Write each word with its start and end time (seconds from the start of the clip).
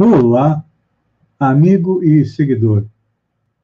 Olá, 0.00 0.64
amigo 1.40 2.04
e 2.04 2.24
seguidor. 2.24 2.86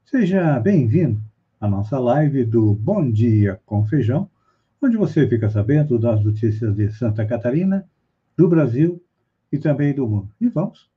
Seja 0.04 0.58
bem-vindo 0.58 1.20
à 1.60 1.68
nossa 1.68 1.98
live 1.98 2.44
do 2.44 2.74
Bom 2.74 3.10
Dia 3.10 3.60
com 3.64 3.86
Feijão, 3.86 4.28
onde 4.82 4.96
você 4.96 5.28
fica 5.28 5.48
sabendo 5.48 5.98
das 5.98 6.24
notícias 6.24 6.74
de 6.74 6.90
Santa 6.90 7.24
Catarina, 7.24 7.88
do 8.36 8.48
Brasil 8.48 9.00
e 9.52 9.58
também 9.58 9.94
do 9.94 10.08
mundo. 10.08 10.28
E 10.40 10.48
vamos 10.48 10.90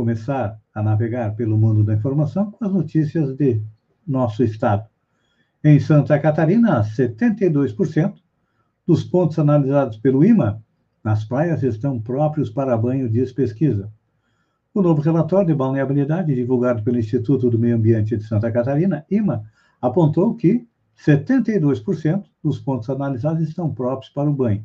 começar 0.00 0.58
a 0.74 0.82
navegar 0.82 1.36
pelo 1.36 1.58
mundo 1.58 1.84
da 1.84 1.92
informação 1.92 2.50
com 2.52 2.64
as 2.64 2.72
notícias 2.72 3.36
de 3.36 3.60
nosso 4.06 4.42
estado. 4.42 4.88
Em 5.62 5.78
Santa 5.78 6.18
Catarina, 6.18 6.82
72% 6.82 8.14
dos 8.86 9.04
pontos 9.04 9.38
analisados 9.38 9.98
pelo 9.98 10.24
IMA 10.24 10.62
nas 11.04 11.24
praias 11.24 11.62
estão 11.62 12.00
próprios 12.00 12.48
para 12.48 12.78
banho, 12.78 13.10
diz 13.10 13.30
pesquisa. 13.30 13.92
O 14.72 14.80
novo 14.80 15.02
relatório 15.02 15.48
de 15.48 15.54
balneabilidade, 15.54 16.34
divulgado 16.34 16.82
pelo 16.82 16.98
Instituto 16.98 17.50
do 17.50 17.58
Meio 17.58 17.76
Ambiente 17.76 18.16
de 18.16 18.24
Santa 18.24 18.50
Catarina, 18.50 19.04
IMA, 19.10 19.44
apontou 19.82 20.34
que 20.34 20.66
72% 21.06 22.24
dos 22.42 22.58
pontos 22.58 22.88
analisados 22.88 23.46
estão 23.46 23.70
próprios 23.70 24.10
para 24.10 24.30
o 24.30 24.34
banho. 24.34 24.64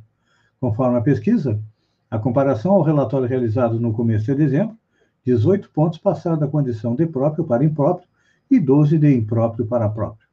Conforme 0.62 0.98
a 0.98 1.02
pesquisa, 1.02 1.62
a 2.10 2.18
comparação 2.18 2.72
ao 2.72 2.84
relatório 2.84 3.28
realizado 3.28 3.82
no 3.82 3.92
começo 3.92 4.28
de 4.28 4.36
dezembro, 4.36 4.78
18 5.26 5.70
pontos 5.72 5.98
passaram 5.98 6.38
da 6.38 6.48
condição 6.48 6.96
de 6.96 7.06
próprio 7.08 7.44
para 7.44 7.66
impróprio 7.66 8.08
e 8.50 8.60
12 8.60 8.98
de 8.98 9.14
impróprio 9.14 9.66
para 9.66 9.90
próprio. 9.90 10.28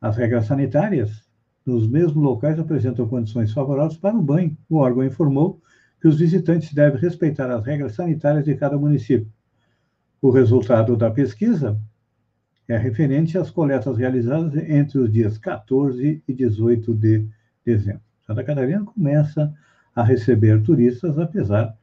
As 0.00 0.16
regras 0.16 0.46
sanitárias 0.46 1.28
nos 1.66 1.88
mesmos 1.88 2.22
locais 2.22 2.58
apresentam 2.58 3.08
condições 3.08 3.52
favoráveis 3.52 3.98
para 3.98 4.16
o 4.16 4.22
banho. 4.22 4.56
O 4.68 4.76
órgão 4.76 5.04
informou 5.04 5.60
que 6.00 6.06
os 6.06 6.18
visitantes 6.18 6.72
devem 6.72 7.00
respeitar 7.00 7.50
as 7.50 7.64
regras 7.64 7.94
sanitárias 7.94 8.44
de 8.44 8.54
cada 8.54 8.78
município. 8.78 9.30
O 10.22 10.30
resultado 10.30 10.96
da 10.96 11.10
pesquisa 11.10 11.78
é 12.68 12.76
referente 12.76 13.36
às 13.36 13.50
coletas 13.50 13.96
realizadas 13.96 14.54
entre 14.56 14.98
os 14.98 15.12
dias 15.12 15.38
14 15.38 16.22
e 16.26 16.32
18 16.32 16.94
de 16.94 17.26
dezembro. 17.64 18.02
Santa 18.26 18.44
Catarina 18.44 18.84
começa 18.84 19.52
a 19.94 20.02
receber 20.02 20.62
turistas, 20.62 21.18
apesar 21.18 21.76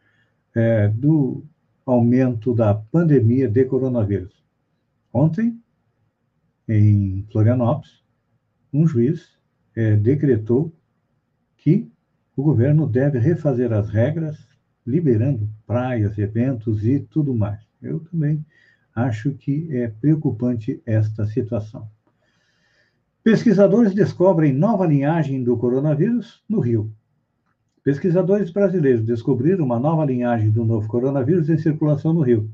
é, 0.55 0.87
do 0.87 1.43
aumento 1.85 2.55
da 2.55 2.73
pandemia 2.73 3.47
de 3.47 3.65
coronavírus. 3.65 4.33
Ontem, 5.13 5.61
em 6.67 7.25
Florianópolis, 7.31 8.03
um 8.73 8.87
juiz 8.87 9.37
é, 9.75 9.95
decretou 9.95 10.73
que 11.57 11.91
o 12.35 12.43
governo 12.43 12.87
deve 12.87 13.19
refazer 13.19 13.71
as 13.71 13.89
regras, 13.89 14.37
liberando 14.85 15.49
praias, 15.65 16.17
eventos 16.17 16.85
e 16.85 16.99
tudo 16.99 17.33
mais. 17.33 17.59
Eu 17.81 17.99
também 17.99 18.45
acho 18.93 19.33
que 19.33 19.67
é 19.75 19.87
preocupante 19.87 20.81
esta 20.85 21.25
situação. 21.27 21.89
Pesquisadores 23.23 23.93
descobrem 23.93 24.53
nova 24.53 24.85
linhagem 24.85 25.43
do 25.43 25.57
coronavírus 25.57 26.43
no 26.47 26.59
Rio. 26.59 26.91
Pesquisadores 27.85 28.49
brasileiros 28.49 29.05
descobriram 29.05 29.63
uma 29.63 29.77
nova 29.77 30.03
linhagem 30.03 30.49
do 30.49 30.65
novo 30.65 30.87
coronavírus 30.87 31.51
em 31.51 31.57
circulação 31.59 32.13
no 32.13 32.21
Rio. 32.21 32.49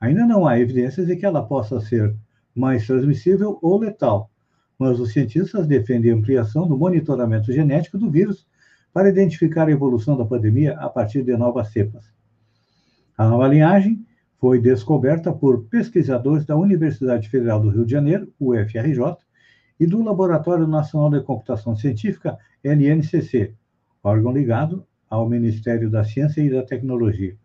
Ainda 0.00 0.24
não 0.24 0.46
há 0.46 0.60
evidências 0.60 1.08
de 1.08 1.16
que 1.16 1.26
ela 1.26 1.42
possa 1.42 1.80
ser 1.80 2.14
mais 2.54 2.86
transmissível 2.86 3.58
ou 3.60 3.80
letal, 3.80 4.30
mas 4.78 5.00
os 5.00 5.12
cientistas 5.12 5.66
defendem 5.66 6.12
a 6.12 6.14
ampliação 6.14 6.68
do 6.68 6.78
monitoramento 6.78 7.52
genético 7.52 7.98
do 7.98 8.08
vírus 8.08 8.46
para 8.92 9.08
identificar 9.08 9.66
a 9.66 9.72
evolução 9.72 10.16
da 10.16 10.24
pandemia 10.24 10.78
a 10.78 10.88
partir 10.88 11.24
de 11.24 11.36
novas 11.36 11.72
cepas. 11.72 12.04
A 13.18 13.26
nova 13.26 13.48
linhagem 13.48 14.06
foi 14.38 14.60
descoberta 14.60 15.32
por 15.32 15.64
pesquisadores 15.64 16.46
da 16.46 16.56
Universidade 16.56 17.28
Federal 17.28 17.58
do 17.58 17.70
Rio 17.70 17.84
de 17.84 17.90
Janeiro, 17.90 18.32
UFRJ, 18.38 19.16
e 19.80 19.84
do 19.84 20.00
Laboratório 20.04 20.68
Nacional 20.68 21.10
de 21.10 21.20
Computação 21.22 21.74
Científica, 21.74 22.38
LNCC, 22.62 23.52
órgão 24.06 24.32
ligado 24.32 24.86
ao 25.10 25.28
Ministério 25.28 25.90
da 25.90 26.04
Ciência 26.04 26.40
e 26.40 26.48
da 26.48 26.62
Tecnologia, 26.62 27.36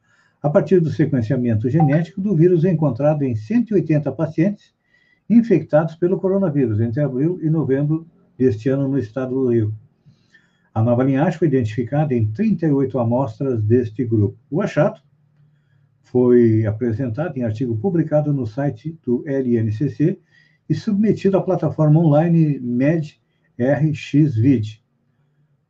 a 0.42 0.50
partir 0.50 0.80
do 0.80 0.90
sequenciamento 0.92 1.68
genético 1.70 2.22
do 2.22 2.36
vírus 2.36 2.64
encontrado 2.64 3.24
em 3.24 3.36
180 3.36 4.12
pacientes 4.12 4.74
infectados 5.30 5.96
pelo 5.96 6.20
coronavírus 6.20 6.80
entre 6.80 7.02
abril 7.02 7.40
e 7.42 7.50
novembro 7.50 8.08
deste 8.38 8.70
ano 8.70 8.88
no 8.88 9.00
estado 9.00 9.34
do 9.34 9.50
Rio. 9.50 9.74
A 10.74 10.82
nova 10.84 11.04
linhagem 11.04 11.38
foi 11.38 11.48
identificada 11.48 12.14
em 12.14 12.32
38 12.32 12.98
amostras 13.00 13.62
deste 13.64 14.06
grupo. 14.06 14.38
O 14.50 14.62
achado 14.62 15.02
foi 16.02 16.66
apresentado 16.66 17.38
em 17.38 17.44
artigo 17.44 17.76
publicado 17.78 18.32
no 18.34 18.46
site 18.46 18.98
do 19.04 19.24
LNCC 19.28 20.20
e 20.70 20.76
submetido 20.76 21.38
à 21.38 21.42
plataforma 21.42 22.00
online 22.00 22.60
MedRxivid, 23.58 24.81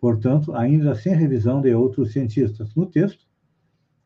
portanto, 0.02 0.54
ainda 0.56 0.96
sem 0.96 1.16
revisão 1.16 1.62
de 1.62 1.74
outros 1.76 2.12
cientistas. 2.12 2.74
No 2.76 2.88
texto, 2.88 3.28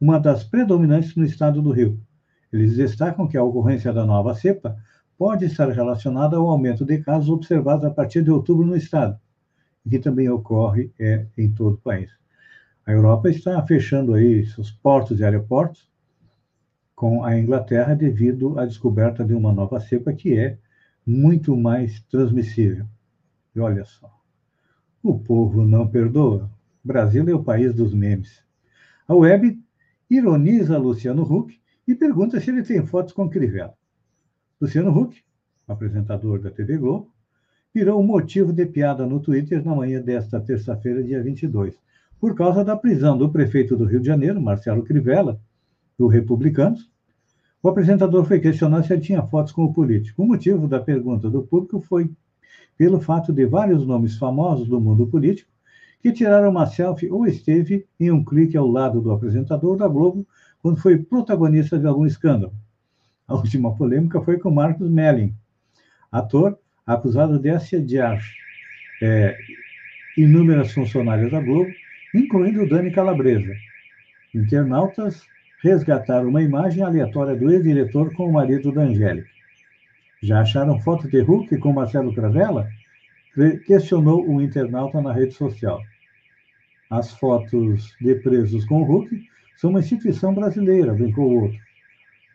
uma 0.00 0.18
das 0.18 0.42
predominantes 0.42 1.14
no 1.14 1.26
estado 1.26 1.60
do 1.60 1.70
Rio. 1.70 2.00
Eles 2.50 2.76
destacam 2.76 3.28
que 3.28 3.36
a 3.36 3.44
ocorrência 3.44 3.92
da 3.92 4.06
nova 4.06 4.34
cepa 4.34 4.74
pode 5.18 5.44
estar 5.44 5.68
relacionada 5.68 6.36
ao 6.36 6.48
aumento 6.48 6.82
de 6.84 6.98
casos 6.98 7.28
observados 7.28 7.84
a 7.84 7.90
partir 7.90 8.22
de 8.22 8.30
outubro 8.30 8.64
no 8.66 8.74
estado, 8.74 9.20
que 9.88 9.98
também 9.98 10.30
ocorre 10.30 10.90
é, 10.98 11.26
em 11.36 11.52
todo 11.52 11.74
o 11.74 11.78
país. 11.78 12.10
A 12.86 12.92
Europa 12.92 13.28
está 13.28 13.62
fechando 13.66 14.14
aí 14.14 14.46
seus 14.46 14.70
portos 14.70 15.20
e 15.20 15.24
aeroportos 15.24 15.92
com 16.94 17.24
a 17.24 17.38
Inglaterra 17.38 17.94
devido 17.94 18.58
à 18.58 18.64
descoberta 18.64 19.24
de 19.24 19.34
uma 19.34 19.52
nova 19.52 19.80
cepa 19.80 20.12
que 20.12 20.38
é 20.38 20.58
muito 21.06 21.56
mais 21.56 22.00
transmissível. 22.02 22.86
E 23.54 23.60
olha 23.60 23.84
só, 23.84 24.10
o 25.02 25.18
povo 25.18 25.64
não 25.64 25.86
perdoa. 25.86 26.50
Brasil 26.82 27.28
é 27.28 27.34
o 27.34 27.42
país 27.42 27.74
dos 27.74 27.92
memes. 27.92 28.42
A 29.06 29.14
web 29.14 29.58
ironiza 30.08 30.78
Luciano 30.78 31.22
Huck 31.22 31.58
e 31.86 31.94
pergunta 31.94 32.40
se 32.40 32.50
ele 32.50 32.62
tem 32.62 32.86
fotos 32.86 33.12
com 33.12 33.28
Crivella. 33.28 33.74
Luciano 34.60 34.96
Huck, 34.96 35.22
apresentador 35.66 36.40
da 36.40 36.50
TV 36.50 36.78
Globo, 36.78 37.12
virou 37.74 38.02
motivo 38.02 38.52
de 38.52 38.64
piada 38.64 39.04
no 39.04 39.20
Twitter 39.20 39.64
na 39.64 39.74
manhã 39.74 40.00
desta 40.00 40.40
terça-feira, 40.40 41.02
dia 41.02 41.22
22, 41.22 41.76
por 42.20 42.34
causa 42.34 42.64
da 42.64 42.76
prisão 42.76 43.18
do 43.18 43.30
prefeito 43.30 43.76
do 43.76 43.84
Rio 43.84 44.00
de 44.00 44.06
Janeiro, 44.06 44.40
Marcelo 44.40 44.84
Crivella, 44.84 45.40
do 45.98 46.06
Republicanos, 46.06 46.90
o 47.62 47.68
apresentador 47.68 48.24
foi 48.24 48.40
questionado 48.40 48.86
se 48.86 48.92
ele 48.92 49.00
tinha 49.00 49.22
fotos 49.22 49.52
com 49.52 49.64
o 49.64 49.72
político. 49.72 50.22
O 50.22 50.26
motivo 50.26 50.68
da 50.68 50.80
pergunta 50.80 51.30
do 51.30 51.42
público 51.42 51.80
foi 51.80 52.10
pelo 52.76 53.00
fato 53.00 53.32
de 53.32 53.46
vários 53.46 53.86
nomes 53.86 54.18
famosos 54.18 54.68
do 54.68 54.80
mundo 54.80 55.06
político 55.06 55.50
que 56.02 56.12
tiraram 56.12 56.50
uma 56.50 56.66
selfie 56.66 57.10
ou 57.10 57.26
esteve 57.26 57.86
em 57.98 58.10
um 58.10 58.22
clique 58.22 58.56
ao 58.56 58.66
lado 58.66 59.00
do 59.00 59.10
apresentador 59.10 59.78
da 59.78 59.88
Globo 59.88 60.26
quando 60.60 60.78
foi 60.78 60.98
protagonista 60.98 61.78
de 61.78 61.86
algum 61.86 62.04
escândalo. 62.04 62.52
A 63.26 63.34
última 63.34 63.74
polêmica 63.74 64.20
foi 64.20 64.38
com 64.38 64.50
Marcos 64.50 64.90
Melling, 64.90 65.34
ator 66.12 66.58
acusado 66.86 67.38
de 67.38 67.48
assediar 67.48 68.20
é, 69.02 69.34
inúmeras 70.18 70.72
funcionárias 70.72 71.30
da 71.30 71.40
Globo, 71.40 71.70
incluindo 72.14 72.68
Dani 72.68 72.90
Calabresa. 72.90 73.54
Internautas 74.34 75.22
resgataram 75.64 76.28
uma 76.28 76.42
imagem 76.42 76.82
aleatória 76.82 77.34
do 77.34 77.50
ex-diretor 77.50 78.12
com 78.12 78.26
o 78.28 78.32
marido 78.34 78.70
da 78.70 78.82
Angélica. 78.82 79.30
Já 80.22 80.42
acharam 80.42 80.78
foto 80.78 81.08
de 81.08 81.20
Hulk 81.22 81.56
com 81.56 81.72
Marcelo 81.72 82.14
Cravella? 82.14 82.68
Questionou 83.66 84.28
o 84.28 84.42
internauta 84.42 85.00
na 85.00 85.10
rede 85.10 85.32
social. 85.32 85.80
As 86.90 87.12
fotos 87.12 87.96
de 87.98 88.14
presos 88.16 88.66
com 88.66 88.82
Hulk 88.82 89.22
são 89.56 89.70
uma 89.70 89.80
instituição 89.80 90.34
brasileira, 90.34 90.92
brincou 90.92 91.30
o 91.30 91.42
outro. 91.44 91.58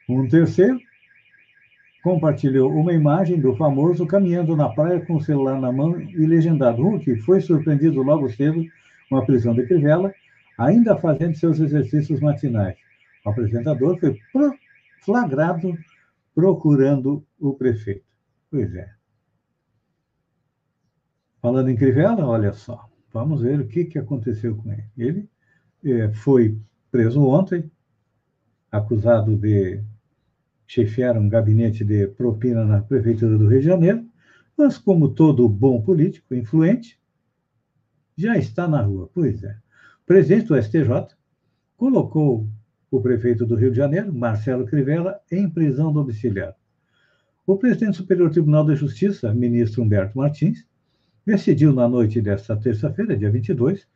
Um 0.09 0.27
terceiro 0.27 0.79
compartilhou 2.03 2.73
uma 2.73 2.93
imagem 2.93 3.39
do 3.39 3.55
famoso 3.55 4.07
caminhando 4.07 4.55
na 4.55 4.69
praia 4.69 5.01
com 5.01 5.17
o 5.17 5.21
celular 5.21 5.61
na 5.61 5.71
mão 5.71 6.01
e 6.01 6.25
legendado. 6.25 6.81
Hulk 6.81 7.17
foi 7.17 7.41
surpreendido 7.41 8.01
logo 8.01 8.27
cedo 8.29 8.65
com 9.07 9.17
a 9.17 9.25
prisão 9.25 9.53
de 9.53 9.67
Crivella, 9.67 10.11
ainda 10.57 10.97
fazendo 10.97 11.35
seus 11.35 11.59
exercícios 11.59 12.19
matinais. 12.19 12.88
O 13.25 13.29
apresentador 13.29 13.97
foi 13.99 14.19
flagrado 15.03 15.77
procurando 16.33 17.25
o 17.39 17.53
prefeito. 17.53 18.05
Pois 18.49 18.73
é. 18.73 18.89
Falando 21.41 21.69
em 21.69 21.75
Crivella, 21.75 22.25
olha 22.25 22.51
só, 22.51 22.89
vamos 23.13 23.41
ver 23.41 23.59
o 23.59 23.67
que, 23.67 23.85
que 23.85 23.99
aconteceu 23.99 24.55
com 24.55 24.71
ele. 24.71 25.29
Ele 25.83 26.01
é, 26.01 26.13
foi 26.13 26.59
preso 26.91 27.21
ontem, 27.23 27.69
acusado 28.71 29.37
de 29.37 29.81
chefiar 30.67 31.17
um 31.17 31.29
gabinete 31.29 31.83
de 31.83 32.07
propina 32.07 32.65
na 32.65 32.81
Prefeitura 32.81 33.37
do 33.37 33.47
Rio 33.47 33.59
de 33.59 33.65
Janeiro, 33.65 34.05
mas, 34.57 34.77
como 34.77 35.09
todo 35.09 35.47
bom 35.47 35.81
político 35.81 36.35
influente, 36.35 36.99
já 38.17 38.37
está 38.37 38.67
na 38.67 38.81
rua. 38.81 39.09
Pois 39.13 39.41
é. 39.43 39.57
O 40.03 40.05
presidente 40.05 40.47
do 40.47 40.61
STJ 40.61 41.15
colocou 41.77 42.49
o 42.91 43.01
prefeito 43.01 43.45
do 43.45 43.55
Rio 43.55 43.71
de 43.71 43.77
Janeiro, 43.77 44.13
Marcelo 44.13 44.65
Crivella, 44.65 45.19
em 45.31 45.49
prisão 45.49 45.91
domiciliar. 45.91 46.55
O 47.45 47.57
presidente 47.57 47.91
do 47.91 47.97
Superior 47.97 48.29
Tribunal 48.29 48.63
da 48.63 48.75
Justiça, 48.75 49.33
ministro 49.33 49.81
Humberto 49.81 50.17
Martins, 50.17 50.65
decidiu 51.25 51.73
na 51.73 51.87
noite 51.87 52.21
desta 52.21 52.55
terça-feira, 52.55 53.17
dia 53.17 53.29
22, 53.29 53.87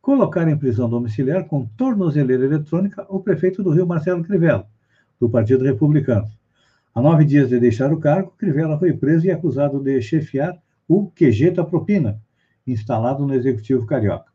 colocar 0.00 0.48
em 0.48 0.56
prisão 0.56 0.88
domiciliar 0.88 1.44
com 1.44 1.66
tornozeleira 1.66 2.44
eletrônica 2.44 3.04
o 3.08 3.20
prefeito 3.20 3.62
do 3.62 3.70
Rio, 3.70 3.86
Marcelo 3.86 4.24
Crivella, 4.24 4.66
do 5.20 5.28
Partido 5.28 5.64
Republicano. 5.64 6.28
Há 6.94 7.00
nove 7.00 7.24
dias 7.24 7.48
de 7.48 7.60
deixar 7.60 7.92
o 7.92 8.00
cargo, 8.00 8.34
Crivella 8.38 8.78
foi 8.78 8.92
preso 8.92 9.26
e 9.26 9.30
acusado 9.30 9.80
de 9.80 10.00
chefiar 10.00 10.58
o 10.88 11.10
QG 11.10 11.50
da 11.50 11.64
propina, 11.64 12.20
instalado 12.66 13.26
no 13.26 13.34
Executivo 13.34 13.86
Carioca. 13.86 14.32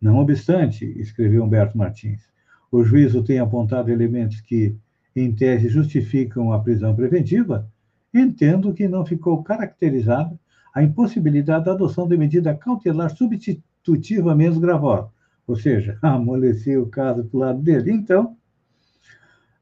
Não 0.00 0.18
obstante, 0.18 0.84
escreveu 1.00 1.42
Humberto 1.42 1.76
Martins, 1.76 2.28
o 2.74 2.82
juízo 2.82 3.22
tem 3.22 3.38
apontado 3.38 3.88
elementos 3.88 4.40
que, 4.40 4.74
em 5.14 5.32
tese, 5.32 5.68
justificam 5.68 6.52
a 6.52 6.58
prisão 6.58 6.92
preventiva, 6.92 7.70
entendo 8.12 8.74
que 8.74 8.88
não 8.88 9.06
ficou 9.06 9.44
caracterizada 9.44 10.36
a 10.74 10.82
impossibilidade 10.82 11.66
da 11.66 11.72
adoção 11.72 12.08
de 12.08 12.16
medida 12.16 12.52
cautelar 12.52 13.14
substitutiva 13.14 14.34
menos 14.34 14.58
gravosa, 14.58 15.08
ou 15.46 15.54
seja, 15.54 15.96
amolecer 16.02 16.76
o 16.80 16.86
caso 16.86 17.24
para 17.24 17.36
o 17.36 17.40
lado 17.40 17.62
dele. 17.62 17.92
Então, 17.92 18.36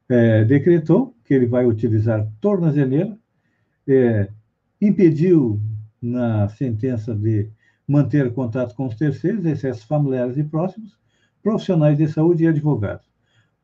é, 0.09 0.43
decretou 0.43 1.15
que 1.23 1.35
ele 1.35 1.45
vai 1.45 1.67
utilizar 1.67 2.27
tornozeleira, 2.41 3.15
é, 3.87 4.27
impediu 4.81 5.61
na 6.01 6.49
sentença 6.49 7.13
de 7.13 7.47
manter 7.87 8.33
contato 8.33 8.73
com 8.73 8.87
os 8.87 8.95
terceiros, 8.95 9.45
excessos 9.45 9.83
familiares 9.83 10.35
e 10.35 10.43
próximos, 10.43 11.02
profissionais 11.43 11.97
de 11.97 12.07
saúde 12.07 12.45
e 12.45 12.47
advogados. 12.47 13.05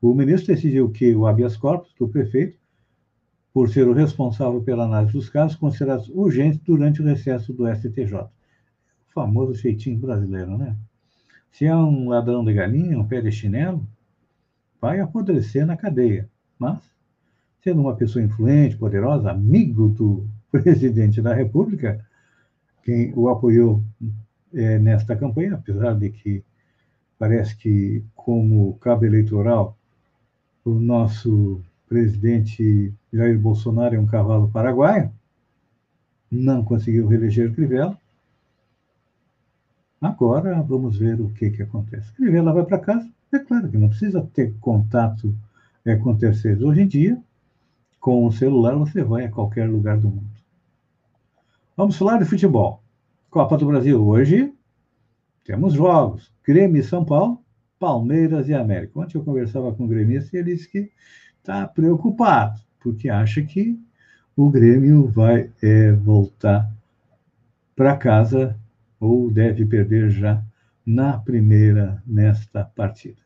O 0.01 0.13
ministro 0.13 0.53
decidiu 0.53 0.89
que 0.89 1.15
o 1.15 1.25
habeas 1.25 1.57
corpus 1.57 1.93
do 1.97 2.07
prefeito 2.07 2.59
por 3.53 3.69
ser 3.69 3.87
o 3.87 3.93
responsável 3.93 4.61
pela 4.61 4.85
análise 4.85 5.13
dos 5.13 5.29
casos 5.29 5.55
considerados 5.55 6.09
urgentes 6.09 6.59
durante 6.59 7.01
o 7.01 7.05
recesso 7.05 7.51
do 7.51 7.67
STJ. 7.67 8.13
O 8.15 8.29
famoso 9.13 9.59
feitinho 9.59 9.97
brasileiro, 9.97 10.57
né? 10.57 10.75
Se 11.51 11.65
é 11.65 11.75
um 11.75 12.09
ladrão 12.09 12.45
de 12.45 12.53
galinha, 12.53 12.99
um 12.99 13.07
pé 13.07 13.21
de 13.21 13.31
chinelo, 13.31 13.85
vai 14.79 14.99
apodrecer 14.99 15.65
na 15.65 15.75
cadeia. 15.75 16.29
Mas, 16.57 16.79
sendo 17.63 17.81
uma 17.81 17.95
pessoa 17.95 18.23
influente, 18.23 18.77
poderosa, 18.77 19.31
amigo 19.31 19.89
do 19.89 20.27
presidente 20.51 21.21
da 21.21 21.33
República, 21.33 22.05
quem 22.83 23.11
o 23.15 23.29
apoiou 23.29 23.83
é, 24.53 24.77
nesta 24.79 25.15
campanha, 25.15 25.55
apesar 25.55 25.95
de 25.95 26.11
que 26.11 26.43
parece 27.19 27.56
que, 27.57 28.01
como 28.16 28.75
cabo 28.75 29.06
eleitoral, 29.06 29.77
o 30.63 30.71
nosso 30.71 31.62
presidente 31.88 32.94
Jair 33.12 33.38
Bolsonaro 33.38 33.95
é 33.95 34.00
um 34.00 34.06
cavalo 34.06 34.50
paraguaio, 34.50 35.12
não 36.31 36.63
conseguiu 36.63 37.07
reeleger 37.07 37.54
Crivella. 37.54 37.98
Agora 40.01 40.62
vamos 40.62 40.98
ver 40.98 41.19
o 41.19 41.30
que, 41.30 41.50
que 41.50 41.62
acontece. 41.62 42.13
Crivella 42.13 42.54
vai 42.54 42.63
para 42.63 42.80
casa. 42.80 43.10
É 43.33 43.39
claro 43.39 43.69
que 43.69 43.77
não 43.77 43.89
precisa 43.89 44.22
ter 44.33 44.54
contato 44.62 45.36
é, 45.83 45.95
com 45.95 46.15
terceiros. 46.15 46.63
Hoje 46.63 46.81
em 46.81 46.88
dia, 46.88 47.22
com 48.00 48.25
o 48.25 48.31
celular, 48.31 48.75
você 48.75 49.04
vai 49.04 49.25
a 49.25 49.31
qualquer 49.31 49.69
lugar 49.69 49.98
do 49.98 50.07
mundo. 50.07 50.30
Vamos 51.75 51.98
falar 51.98 52.18
de 52.18 52.25
futebol. 52.25 52.81
Copa 53.30 53.57
do 53.57 53.65
Brasil. 53.65 54.01
Hoje 54.01 54.54
temos 55.50 55.74
jogos. 55.74 56.31
Grêmio 56.46 56.80
e 56.80 56.84
São 56.84 57.04
Paulo, 57.04 57.44
Palmeiras 57.80 58.48
e 58.48 58.54
América. 58.54 59.00
Ontem 59.00 59.18
eu 59.18 59.24
conversava 59.24 59.74
com 59.74 59.86
o 59.86 59.88
gremista 59.88 60.38
e 60.38 60.40
ele 60.40 60.54
disse 60.54 60.69
que 60.69 60.92
está 61.40 61.66
preocupado, 61.66 62.62
porque 62.80 63.10
acha 63.10 63.42
que 63.42 63.75
o 64.36 64.48
Grêmio 64.51 65.07
vai 65.07 65.50
é, 65.63 65.92
voltar 65.92 66.72
para 67.75 67.98
casa 67.98 68.56
ou 69.00 69.31
deve 69.31 69.66
perder 69.66 70.12
já 70.12 70.40
na 70.86 71.18
primeira 71.18 72.04
nesta 72.06 72.63
partida. 72.63 73.18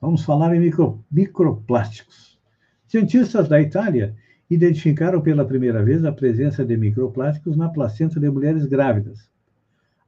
Vamos 0.00 0.24
falar 0.24 0.52
em 0.56 0.58
micro, 0.58 1.04
microplásticos. 1.08 2.40
Cientistas 2.88 3.48
da 3.48 3.62
Itália 3.62 4.16
identificaram 4.50 5.20
pela 5.20 5.44
primeira 5.44 5.80
vez 5.80 6.04
a 6.04 6.10
presença 6.10 6.64
de 6.64 6.76
microplásticos 6.76 7.56
na 7.56 7.68
placenta 7.68 8.18
de 8.18 8.28
mulheres 8.28 8.66
grávidas. 8.66 9.29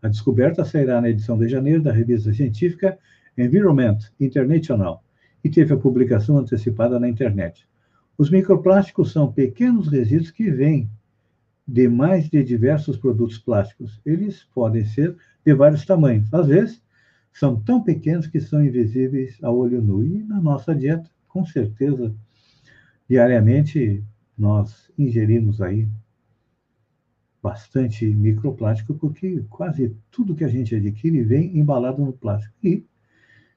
A 0.02 0.08
descoberta 0.08 0.64
sairá 0.64 1.00
na 1.00 1.08
edição 1.08 1.38
de 1.38 1.49
janeiro 1.49 1.81
da 1.81 1.93
revista 1.93 2.32
científica 2.32 2.99
Environment 3.38 3.99
International 4.19 5.02
e 5.44 5.49
teve 5.49 5.72
a 5.72 5.76
publicação 5.76 6.38
antecipada 6.38 6.99
na 6.99 7.08
internet. 7.08 7.66
Os 8.19 8.28
microplásticos 8.28 9.12
são 9.12 9.32
pequenos 9.32 9.88
resíduos 9.88 10.32
que 10.32 10.50
vêm 10.50 10.90
de 11.66 11.88
mais 11.88 12.28
de 12.28 12.43
diversos 12.43 12.96
produtos 12.96 13.38
plásticos. 13.38 14.00
Eles 14.04 14.44
podem 14.52 14.84
ser 14.84 15.16
de 15.46 15.54
vários 15.54 15.87
tamanhos. 15.87 16.32
Às 16.34 16.48
vezes, 16.48 16.82
são 17.32 17.58
tão 17.60 17.82
pequenos 17.82 18.26
que 18.26 18.40
são 18.40 18.64
invisíveis 18.64 19.38
a 19.43 19.50
olho 19.50 19.81
nu. 19.81 20.05
E 20.05 20.22
na 20.25 20.40
nossa 20.40 20.75
dieta, 20.75 21.08
com 21.28 21.46
certeza, 21.46 22.12
diariamente 23.08 24.02
nós 24.37 24.90
ingerimos 24.98 25.62
aí 25.62 25.88
bastante 27.43 28.06
microplástico, 28.06 28.94
porque 28.94 29.44
quase 29.50 29.97
tudo 30.11 30.35
que 30.35 30.44
a 30.44 30.49
gente 30.49 30.77
adquire 30.77 31.23
vem 31.23 31.59
embalado 31.59 32.05
no 32.05 32.12
plástico. 32.12 32.55
E, 32.62 32.87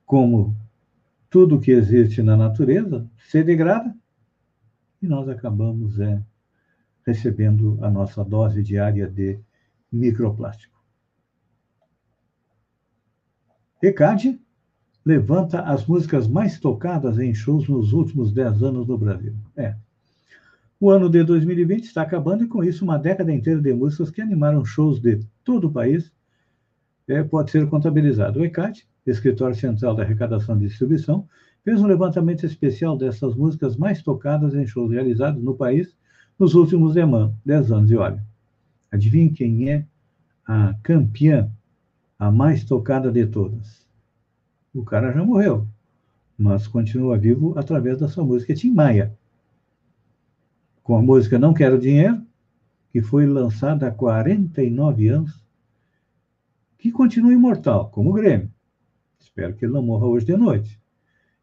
como 0.06 0.56
tudo 1.30 1.60
que 1.60 1.72
existe 1.72 2.24
na 2.24 2.36
natureza 2.36 3.08
se 3.30 3.44
degrada 3.44 3.96
e 5.02 5.08
nós 5.08 5.30
acabamos 5.30 6.00
é, 6.00 6.22
recebendo 7.06 7.78
a 7.82 7.90
nossa 7.90 8.24
dose 8.24 8.64
diária 8.64 9.08
de 9.08 9.40
microplástico. 9.92 10.76
ECAD 13.82 14.40
levanta 15.06 15.62
as 15.62 15.86
músicas 15.86 16.28
mais 16.28 16.60
tocadas 16.60 17.20
em 17.20 17.34
shows 17.34 17.68
nos 17.68 17.94
últimos 17.94 18.34
10 18.34 18.64
anos 18.64 18.88
no 18.88 18.98
Brasil. 18.98 19.36
É. 19.56 19.76
O 20.80 20.90
ano 20.90 21.10
de 21.10 21.24
2020 21.24 21.86
está 21.86 22.02
acabando 22.02 22.44
e, 22.44 22.48
com 22.48 22.64
isso, 22.64 22.84
uma 22.84 22.98
década 22.98 23.32
inteira 23.34 23.62
de 23.62 23.74
músicas 23.74 24.12
que 24.12 24.22
animaram 24.22 24.64
shows 24.66 25.00
de 25.00 25.20
todo 25.44 25.68
o 25.68 25.72
país 25.72 26.12
é, 27.08 27.24
pode 27.24 27.52
ser 27.52 27.68
contabilizado. 27.70 28.40
O 28.40 28.46
ECAD 28.46 28.86
Escritório 29.12 29.56
Central 29.56 29.96
da 29.96 30.04
Arrecadação 30.04 30.58
e 30.58 30.68
Distribuição, 30.68 31.28
fez 31.64 31.82
um 31.82 31.88
levantamento 31.88 32.46
especial 32.46 32.98
dessas 32.98 33.36
músicas 33.36 33.76
mais 33.78 34.02
tocadas 34.02 34.54
em 34.54 34.66
shows 34.66 34.92
realizados 34.92 35.44
no 35.44 35.56
país 35.56 35.96
nos 36.38 36.54
últimos 36.56 36.96
10 36.96 37.72
anos. 37.72 37.92
E 37.92 37.96
olha, 37.96 38.24
adivinhe 38.92 39.30
quem 39.30 39.70
é 39.70 39.86
a 40.46 40.76
campeã, 40.84 41.50
a 42.18 42.32
mais 42.32 42.64
tocada 42.64 43.12
de 43.12 43.26
todas? 43.26 43.86
O 44.74 44.84
cara 44.84 45.12
já 45.12 45.24
morreu, 45.24 45.68
mas 46.38 46.68
continua 46.68 47.18
vivo 47.18 47.58
através 47.58 48.00
da 48.00 48.08
sua 48.08 48.26
música 48.26 48.54
Tim 48.54 48.72
Maia. 48.72 49.16
Com 50.86 50.96
a 50.96 51.02
música 51.02 51.40
Não 51.40 51.52
Quero 51.52 51.80
Dinheiro, 51.80 52.24
que 52.92 53.02
foi 53.02 53.26
lançada 53.26 53.88
há 53.88 53.92
49 53.92 55.08
anos, 55.08 55.44
que 56.78 56.92
continua 56.92 57.34
imortal, 57.34 57.90
como 57.90 58.12
o 58.12 58.14
Grêmio. 58.14 58.52
Espero 59.20 59.56
que 59.56 59.66
ele 59.66 59.74
não 59.74 59.82
morra 59.82 60.06
hoje 60.06 60.28
de 60.28 60.38
noite. 60.38 60.80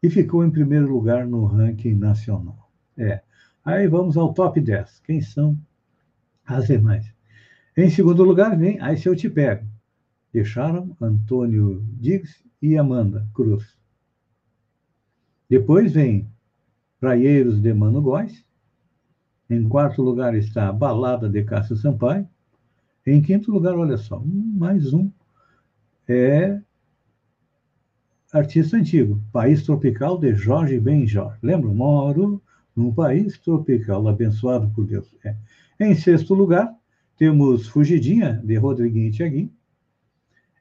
E 0.01 0.09
ficou 0.09 0.45
em 0.45 0.49
primeiro 0.49 0.89
lugar 0.89 1.27
no 1.27 1.43
ranking 1.43 1.93
nacional. 1.93 2.71
É. 2.97 3.21
Aí 3.65 3.85
vamos 3.85 4.15
ao 4.15 4.33
top 4.33 4.61
10. 4.61 5.01
Quem 5.01 5.19
são 5.19 5.57
as 6.45 6.67
demais? 6.67 7.13
Em 7.75 7.89
segundo 7.89 8.23
lugar 8.23 8.57
vem 8.57 8.79
Aí 8.79 8.97
Se 8.97 9.09
Eu 9.09 9.15
Te 9.15 9.29
Pego. 9.29 9.67
Deixaram 10.31 10.95
Antônio 11.01 11.85
Diggs 11.99 12.41
e 12.61 12.77
Amanda 12.77 13.27
Cruz. 13.33 13.77
Depois 15.49 15.91
vem 15.91 16.31
Praieiros 16.97 17.59
de 17.59 17.73
Mano 17.73 18.01
Góes. 18.01 18.45
Em 19.49 19.67
quarto 19.67 20.01
lugar 20.01 20.35
está 20.35 20.69
a 20.69 20.73
Balada 20.73 21.29
de 21.29 21.43
Cássio 21.43 21.75
Sampaio. 21.75 22.27
Em 23.05 23.21
quinto 23.21 23.51
lugar, 23.51 23.75
olha 23.75 23.97
só, 23.97 24.21
mais 24.25 24.93
um 24.93 25.11
é 26.07 26.61
artista 28.31 28.77
antigo, 28.77 29.21
País 29.31 29.63
Tropical 29.63 30.17
de 30.17 30.33
Jorge 30.33 30.79
Benjor. 30.79 31.37
Lembra? 31.41 31.71
Moro 31.71 32.41
num 32.75 32.91
país 32.93 33.37
tropical, 33.37 34.07
abençoado 34.07 34.69
por 34.71 34.85
Deus. 34.85 35.15
É. 35.23 35.35
Em 35.79 35.93
sexto 35.93 36.33
lugar, 36.33 36.73
temos 37.17 37.67
Fugidinha, 37.67 38.41
de 38.43 38.55
Rodriguinho 38.55 39.11
Tiaguinho. 39.11 39.51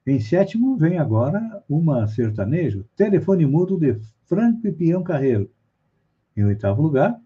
Em 0.07 0.21
sétimo, 0.21 0.77
vem 0.77 0.99
agora 0.99 1.62
uma 1.69 2.07
sertanejo, 2.07 2.85
Telefone 2.97 3.47
Mudo, 3.47 3.79
de 3.79 3.99
Franco 4.27 4.67
e 4.67 4.73
Pião 4.73 5.03
Carreiro. 5.03 5.49
Em 6.37 6.45
oitavo 6.45 6.83
lugar, 6.83 7.19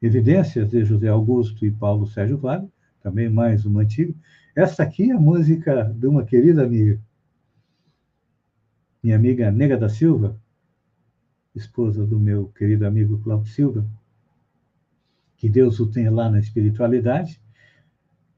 Evidências, 0.00 0.68
de 0.70 0.84
José 0.84 1.08
Augusto 1.08 1.64
e 1.64 1.70
Paulo 1.70 2.06
Sérgio 2.06 2.36
Vale, 2.36 2.68
também 3.00 3.30
mais 3.30 3.64
uma 3.64 3.82
antiga. 3.82 4.14
Essa 4.54 4.82
aqui 4.82 5.10
é 5.10 5.14
a 5.14 5.20
música 5.20 5.84
de 5.84 6.06
uma 6.06 6.24
querida 6.24 6.64
amiga, 6.64 7.00
minha 9.02 9.16
amiga 9.16 9.50
Nega 9.50 9.76
da 9.76 9.88
Silva, 9.88 10.38
esposa 11.54 12.06
do 12.06 12.18
meu 12.18 12.48
querido 12.48 12.86
amigo 12.86 13.18
Cláudio 13.20 13.50
Silva, 13.50 13.86
que 15.36 15.48
Deus 15.48 15.80
o 15.80 15.86
tenha 15.86 16.10
lá 16.10 16.28
na 16.28 16.40
espiritualidade, 16.40 17.40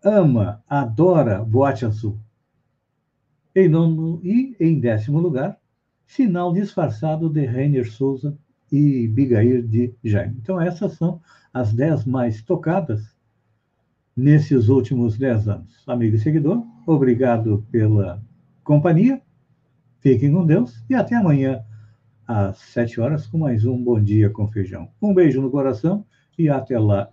ama, 0.02 0.62
adora 0.68 1.44
Boate 1.44 1.84
Azul. 1.84 2.18
Em 3.54 3.68
nono 3.68 4.20
e 4.22 4.56
em 4.60 4.78
décimo 4.78 5.18
lugar, 5.18 5.58
Sinal 6.06 6.52
Disfarçado 6.52 7.28
de 7.28 7.44
Rainer 7.44 7.90
Souza 7.90 8.38
e 8.70 9.08
Bigair 9.08 9.66
de 9.66 9.94
Jaime. 10.04 10.36
Então, 10.38 10.60
essas 10.60 10.92
são 10.94 11.20
as 11.52 11.72
dez 11.72 12.04
mais 12.04 12.42
tocadas 12.42 13.16
nesses 14.16 14.68
últimos 14.68 15.16
dez 15.16 15.48
anos. 15.48 15.82
Amigo 15.86 16.16
e 16.16 16.18
seguidor, 16.18 16.62
obrigado 16.86 17.64
pela 17.70 18.22
companhia, 18.64 19.22
fiquem 20.00 20.32
com 20.32 20.44
Deus 20.44 20.84
e 20.90 20.94
até 20.94 21.14
amanhã 21.14 21.62
às 22.26 22.58
sete 22.58 23.00
horas 23.00 23.26
com 23.26 23.38
mais 23.38 23.64
um 23.64 23.82
Bom 23.82 24.00
Dia 24.00 24.28
com 24.28 24.48
Feijão. 24.48 24.90
Um 25.00 25.14
beijo 25.14 25.40
no 25.40 25.50
coração 25.50 26.04
e 26.38 26.48
até 26.48 26.78
lá. 26.78 27.10